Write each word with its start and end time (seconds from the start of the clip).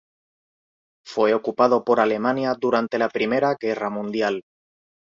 Fue 1.05 1.35
ocupado 1.35 1.83
por 1.83 1.99
Alemania 1.99 2.55
durante 2.59 2.97
la 2.97 3.07
Primera 3.07 3.55
Guerra 3.61 3.91
Mundial. 3.91 4.41